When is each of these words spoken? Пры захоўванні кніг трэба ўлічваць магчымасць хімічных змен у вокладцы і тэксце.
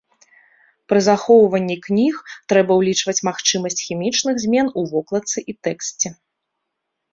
Пры 0.93 0.99
захоўванні 1.07 1.75
кніг 1.87 2.15
трэба 2.53 2.71
ўлічваць 2.79 3.15
магчымасць 3.29 3.83
хімічных 3.91 4.35
змен 4.47 4.75
у 4.81 4.87
вокладцы 4.95 5.37
і 5.53 5.59
тэксце. 5.71 6.07